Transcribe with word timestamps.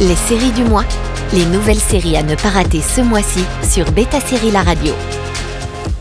Les 0.00 0.16
séries 0.16 0.52
du 0.52 0.64
mois, 0.64 0.86
les 1.34 1.44
nouvelles 1.44 1.78
séries 1.78 2.16
à 2.16 2.22
ne 2.22 2.34
pas 2.34 2.48
rater 2.48 2.80
ce 2.80 3.02
mois-ci 3.02 3.40
sur 3.62 3.84
Beta 3.92 4.18
Série 4.18 4.50
La 4.50 4.62
Radio. 4.62 4.94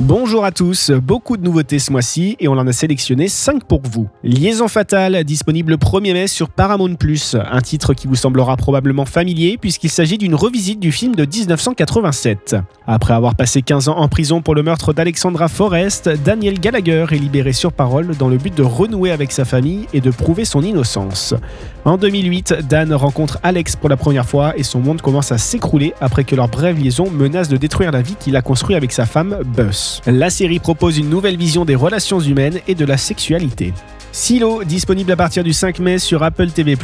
Bonjour 0.00 0.44
à 0.44 0.50
tous, 0.50 0.90
beaucoup 0.90 1.36
de 1.36 1.44
nouveautés 1.44 1.78
ce 1.78 1.92
mois-ci 1.92 2.36
et 2.40 2.48
on 2.48 2.54
en 2.54 2.66
a 2.66 2.72
sélectionné 2.72 3.28
5 3.28 3.62
pour 3.62 3.80
vous. 3.88 4.08
Liaison 4.24 4.66
fatale, 4.66 5.22
disponible 5.22 5.70
le 5.70 5.76
1er 5.76 6.12
mai 6.12 6.26
sur 6.26 6.48
Paramount+, 6.48 6.96
un 7.32 7.60
titre 7.60 7.94
qui 7.94 8.08
vous 8.08 8.16
semblera 8.16 8.56
probablement 8.56 9.04
familier 9.04 9.56
puisqu'il 9.56 9.90
s'agit 9.90 10.18
d'une 10.18 10.34
revisite 10.34 10.80
du 10.80 10.90
film 10.90 11.14
de 11.14 11.24
1987. 11.24 12.56
Après 12.88 13.14
avoir 13.14 13.36
passé 13.36 13.62
15 13.62 13.88
ans 13.88 13.96
en 13.96 14.08
prison 14.08 14.42
pour 14.42 14.56
le 14.56 14.64
meurtre 14.64 14.92
d'Alexandra 14.92 15.46
Forrest, 15.46 16.10
Daniel 16.24 16.58
Gallagher 16.58 17.06
est 17.12 17.18
libéré 17.18 17.52
sur 17.52 17.72
parole 17.72 18.16
dans 18.16 18.28
le 18.28 18.36
but 18.36 18.54
de 18.54 18.64
renouer 18.64 19.12
avec 19.12 19.30
sa 19.30 19.44
famille 19.44 19.86
et 19.94 20.00
de 20.00 20.10
prouver 20.10 20.44
son 20.44 20.62
innocence. 20.62 21.34
En 21.84 21.98
2008, 21.98 22.66
Dan 22.68 22.92
rencontre 22.94 23.38
Alex 23.44 23.76
pour 23.76 23.88
la 23.88 23.96
première 23.96 24.26
fois 24.26 24.56
et 24.56 24.64
son 24.64 24.80
monde 24.80 25.02
commence 25.02 25.30
à 25.30 25.38
s'écrouler 25.38 25.94
après 26.00 26.24
que 26.24 26.34
leur 26.34 26.48
brève 26.48 26.82
liaison 26.82 27.10
menace 27.10 27.48
de 27.48 27.56
détruire 27.56 27.92
la 27.92 28.02
vie 28.02 28.16
qu'il 28.18 28.34
a 28.34 28.42
construite 28.42 28.76
avec 28.76 28.90
sa 28.90 29.06
femme, 29.06 29.38
Buzz. 29.54 29.83
La 30.06 30.30
série 30.30 30.58
propose 30.58 30.98
une 30.98 31.08
nouvelle 31.08 31.36
vision 31.36 31.64
des 31.64 31.74
relations 31.74 32.20
humaines 32.20 32.60
et 32.68 32.74
de 32.74 32.84
la 32.84 32.96
sexualité. 32.96 33.72
Silo, 34.16 34.62
disponible 34.62 35.10
à 35.10 35.16
partir 35.16 35.42
du 35.42 35.52
5 35.52 35.80
mai 35.80 35.98
sur 35.98 36.22
Apple 36.22 36.48
TV+, 36.48 36.78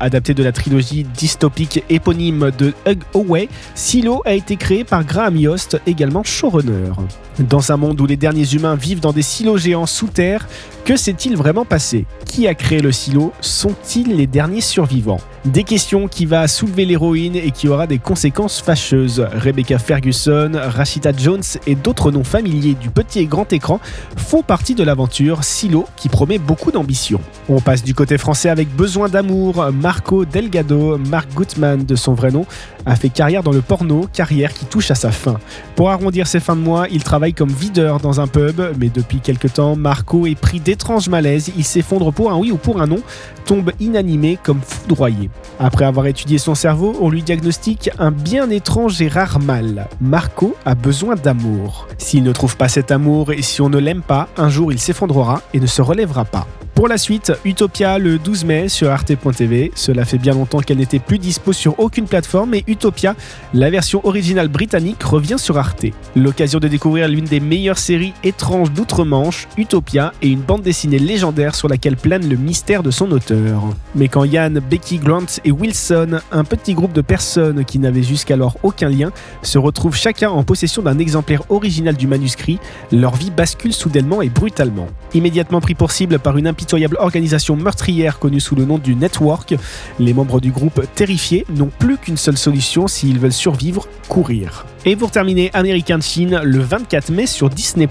adapté 0.00 0.34
de 0.34 0.42
la 0.42 0.50
trilogie 0.50 1.04
dystopique 1.04 1.84
éponyme 1.88 2.50
de 2.58 2.74
Hug 2.88 2.98
Away, 3.14 3.48
Silo 3.76 4.20
a 4.24 4.32
été 4.32 4.56
créé 4.56 4.82
par 4.82 5.04
Graham 5.04 5.36
Yost, 5.36 5.80
également 5.86 6.24
showrunner. 6.24 6.90
Dans 7.38 7.70
un 7.70 7.76
monde 7.76 8.00
où 8.00 8.06
les 8.06 8.16
derniers 8.16 8.52
humains 8.52 8.74
vivent 8.74 9.00
dans 9.00 9.12
des 9.12 9.22
silos 9.22 9.58
géants 9.58 9.86
sous 9.86 10.08
terre, 10.08 10.48
que 10.84 10.96
s'est-il 10.96 11.36
vraiment 11.36 11.64
passé? 11.64 12.04
Qui 12.26 12.48
a 12.48 12.54
créé 12.54 12.80
le 12.80 12.90
silo? 12.90 13.32
Sont-ils 13.40 14.16
les 14.16 14.26
derniers 14.26 14.60
survivants? 14.60 15.20
Des 15.44 15.62
questions 15.62 16.08
qui 16.08 16.26
va 16.26 16.46
soulever 16.48 16.84
l'héroïne 16.84 17.36
et 17.36 17.52
qui 17.52 17.68
aura 17.68 17.86
des 17.86 17.98
conséquences 17.98 18.60
fâcheuses. 18.60 19.24
Rebecca 19.32 19.78
Ferguson, 19.78 20.52
Rashida 20.54 21.12
Jones 21.16 21.42
et 21.66 21.74
d'autres 21.74 22.10
noms 22.10 22.24
familiers 22.24 22.74
du 22.74 22.90
petit 22.90 23.20
et 23.20 23.26
grand 23.26 23.50
écran 23.52 23.80
font 24.16 24.42
partie 24.42 24.74
de 24.74 24.82
l'aventure 24.82 25.44
Silo 25.44 25.86
qui 25.96 26.08
promet 26.08 26.38
beaucoup 26.38 26.71
d'ambition. 26.72 27.20
On 27.48 27.60
passe 27.60 27.84
du 27.84 27.94
côté 27.94 28.18
français 28.18 28.48
avec 28.48 28.74
Besoin 28.74 29.08
d'amour. 29.08 29.70
Marco 29.72 30.24
Delgado, 30.24 30.98
Marc 30.98 31.34
Gutmann 31.34 31.84
de 31.84 31.94
son 31.94 32.14
vrai 32.14 32.30
nom, 32.30 32.46
a 32.86 32.96
fait 32.96 33.08
carrière 33.08 33.42
dans 33.42 33.52
le 33.52 33.60
porno, 33.60 34.08
carrière 34.12 34.52
qui 34.52 34.64
touche 34.64 34.90
à 34.90 34.94
sa 34.94 35.10
fin. 35.10 35.38
Pour 35.76 35.90
arrondir 35.90 36.26
ses 36.26 36.40
fins 36.40 36.56
de 36.56 36.60
mois, 36.60 36.86
il 36.90 37.02
travaille 37.04 37.34
comme 37.34 37.50
videur 37.50 38.00
dans 38.00 38.20
un 38.20 38.26
pub, 38.26 38.60
mais 38.78 38.88
depuis 38.88 39.20
quelques 39.20 39.52
temps, 39.54 39.76
Marco 39.76 40.26
est 40.26 40.34
pris 40.34 40.60
d'étranges 40.60 41.08
malaises, 41.08 41.52
il 41.56 41.64
s'effondre 41.64 42.12
pour 42.12 42.32
un 42.32 42.36
oui 42.36 42.50
ou 42.50 42.56
pour 42.56 42.80
un 42.80 42.86
non, 42.86 43.00
tombe 43.44 43.72
inanimé 43.80 44.38
comme 44.42 44.60
foudroyé. 44.60 45.30
Après 45.58 45.84
avoir 45.84 46.06
étudié 46.06 46.38
son 46.38 46.54
cerveau, 46.54 46.96
on 47.00 47.10
lui 47.10 47.22
diagnostique 47.22 47.90
un 47.98 48.10
bien 48.10 48.50
étrange 48.50 49.00
et 49.02 49.08
rare 49.08 49.38
mal. 49.40 49.88
Marco 50.00 50.56
a 50.64 50.74
besoin 50.74 51.14
d'amour. 51.16 51.88
S'il 51.98 52.22
ne 52.22 52.32
trouve 52.32 52.56
pas 52.56 52.68
cet 52.68 52.90
amour 52.90 53.32
et 53.32 53.42
si 53.42 53.60
on 53.60 53.68
ne 53.68 53.78
l'aime 53.78 54.02
pas, 54.02 54.28
un 54.36 54.48
jour 54.48 54.72
il 54.72 54.78
s'effondrera 54.78 55.42
et 55.54 55.60
ne 55.60 55.66
se 55.66 55.82
relèvera 55.82 56.24
pas. 56.24 56.46
Pour 56.82 56.88
la 56.88 56.98
suite, 56.98 57.32
Utopia 57.44 57.96
le 57.96 58.18
12 58.18 58.44
mai 58.44 58.68
sur 58.68 58.90
arte.tv. 58.90 59.70
Cela 59.76 60.04
fait 60.04 60.18
bien 60.18 60.32
longtemps 60.32 60.58
qu'elle 60.58 60.78
n'était 60.78 60.98
plus 60.98 61.20
dispo 61.20 61.52
sur 61.52 61.78
aucune 61.78 62.06
plateforme, 62.06 62.50
mais 62.50 62.64
Utopia, 62.66 63.14
la 63.54 63.70
version 63.70 64.04
originale 64.04 64.48
britannique, 64.48 65.00
revient 65.04 65.38
sur 65.38 65.58
Arte. 65.58 65.86
L'occasion 66.16 66.58
de 66.58 66.66
découvrir 66.66 67.06
l'une 67.06 67.26
des 67.26 67.38
meilleures 67.38 67.78
séries 67.78 68.14
étranges 68.24 68.72
d'outre-Manche, 68.72 69.46
Utopia, 69.56 70.12
et 70.22 70.26
une 70.26 70.40
bande 70.40 70.62
dessinée 70.62 70.98
légendaire 70.98 71.54
sur 71.54 71.68
laquelle 71.68 71.94
plane 71.94 72.28
le 72.28 72.34
mystère 72.34 72.82
de 72.82 72.90
son 72.90 73.12
auteur. 73.12 73.62
Mais 73.94 74.08
quand 74.08 74.24
Yann, 74.24 74.58
Becky, 74.58 74.98
Grant 74.98 75.38
et 75.44 75.52
Wilson, 75.52 76.18
un 76.32 76.42
petit 76.42 76.74
groupe 76.74 76.94
de 76.94 77.00
personnes 77.00 77.64
qui 77.64 77.78
n'avaient 77.78 78.02
jusqu'alors 78.02 78.56
aucun 78.64 78.88
lien, 78.88 79.12
se 79.42 79.56
retrouvent 79.56 79.94
chacun 79.94 80.30
en 80.30 80.42
possession 80.42 80.82
d'un 80.82 80.98
exemplaire 80.98 81.42
original 81.48 81.94
du 81.94 82.08
manuscrit, 82.08 82.58
leur 82.90 83.14
vie 83.14 83.30
bascule 83.30 83.72
soudainement 83.72 84.20
et 84.20 84.30
brutalement. 84.30 84.88
Immédiatement 85.14 85.60
pris 85.60 85.76
pour 85.76 85.92
cible 85.92 86.18
par 86.18 86.36
une 86.38 86.48
impitoyable 86.48 86.71
organisation 86.98 87.56
meurtrière 87.56 88.18
connue 88.18 88.40
sous 88.40 88.54
le 88.54 88.64
nom 88.64 88.78
du 88.78 88.94
Network, 88.94 89.54
les 89.98 90.14
membres 90.14 90.40
du 90.40 90.50
groupe 90.50 90.82
terrifiés 90.94 91.44
n'ont 91.54 91.70
plus 91.78 91.96
qu'une 91.96 92.16
seule 92.16 92.38
solution 92.38 92.86
s'ils 92.86 93.18
veulent 93.18 93.32
survivre, 93.32 93.86
courir. 94.08 94.66
Et 94.84 94.96
pour 94.96 95.10
terminer, 95.10 95.50
American 95.54 96.00
Chine 96.00 96.40
le 96.42 96.58
24 96.60 97.10
mai 97.10 97.26
sur 97.26 97.50
Disney+. 97.50 97.88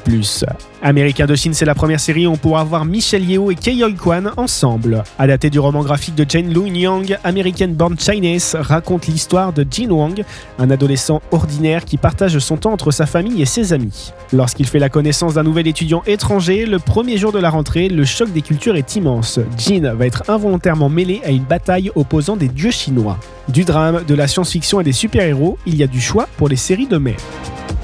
American 0.84 1.26
de 1.26 1.36
Chine, 1.36 1.54
c'est 1.54 1.66
la 1.66 1.76
première 1.76 2.00
série 2.00 2.26
où 2.26 2.32
on 2.32 2.38
pourra 2.38 2.64
voir 2.64 2.86
Michelle 2.86 3.30
Yeoh 3.30 3.52
et 3.52 3.56
Kei 3.56 3.84
Kwan 3.96 4.32
ensemble. 4.36 5.04
Adapté 5.20 5.52
du 5.52 5.60
roman 5.60 5.84
graphique 5.84 6.16
de 6.16 6.26
Jane 6.28 6.52
Lung 6.52 6.76
Yang, 6.76 7.18
American 7.24 7.68
Born 7.70 8.00
Chinese 8.00 8.56
raconte 8.60 9.06
l'histoire 9.06 9.54
de 9.54 9.66
Jin 9.70 9.92
Wang, 9.92 10.24
un 10.58 10.72
adolescent 10.72 11.22
ordinaire 11.32 11.86
qui 11.86 11.98
partage 11.98 12.40
son 12.40 12.58
temps 12.58 12.74
entre 12.74 12.90
sa 12.90 13.06
famille 13.06 13.42
et 13.44 13.46
ses 13.46 13.74
amis. 13.74 14.12
Lorsqu'il 14.34 14.66
fait 14.66 14.80
la 14.80 14.90
connaissance 14.90 15.36
d'un 15.36 15.44
nouvel 15.44 15.68
étudiant 15.68 16.02
étranger, 16.08 16.66
le 16.66 16.80
premier 16.80 17.18
jour 17.18 17.32
de 17.32 17.40
la 17.40 17.52
rentrée, 17.52 17.88
le 17.88 18.04
choc 18.04 18.32
des 18.34 18.42
cultures 18.42 18.76
est 18.76 18.96
immense. 18.96 19.40
Jin 19.58 19.94
va 19.94 20.08
être 20.08 20.24
involontairement 20.30 20.90
mêlé 20.90 21.22
à 21.24 21.30
une 21.30 21.44
bataille 21.44 21.92
opposant 21.94 22.36
des 22.36 22.48
dieux 22.48 22.72
chinois. 22.72 23.20
Du 23.50 23.66
drame, 23.66 24.04
de 24.08 24.16
la 24.16 24.28
science-fiction 24.28 24.82
et 24.82 24.84
des 24.84 24.94
super-héros, 24.94 25.60
il 25.68 25.76
y 25.76 25.84
a 25.84 25.88
du 25.88 26.02
choix 26.02 26.28
pour 26.38 26.50
les 26.50 26.56
séries 26.56 26.88
de 26.88 26.98
mai. 26.98 27.16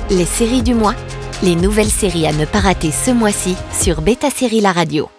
Les 0.09 0.25
séries 0.25 0.63
du 0.63 0.73
mois, 0.73 0.95
les 1.43 1.55
nouvelles 1.55 1.89
séries 1.89 2.27
à 2.27 2.33
ne 2.33 2.45
pas 2.45 2.59
rater 2.59 2.91
ce 2.91 3.11
mois-ci 3.11 3.55
sur 3.79 4.01
Beta 4.01 4.29
Série 4.29 4.61
La 4.61 4.71
Radio. 4.71 5.09